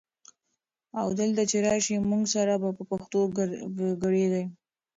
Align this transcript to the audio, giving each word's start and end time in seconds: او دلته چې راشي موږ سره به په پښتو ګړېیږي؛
او 0.99 1.07
دلته 1.19 1.41
چې 1.49 1.57
راشي 1.67 1.95
موږ 2.09 2.23
سره 2.35 2.53
به 2.61 2.69
په 2.77 2.83
پښتو 2.89 3.19
ګړېیږي؛ 4.03 4.43